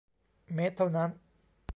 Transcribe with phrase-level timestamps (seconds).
[0.53, 1.09] เมตรเท่านั้น